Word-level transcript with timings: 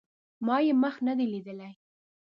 ما 0.45 0.57
یې 0.65 0.73
مخ 0.83 0.95
نه 1.07 1.13
دی 1.17 1.25
لیدلی 1.33 1.73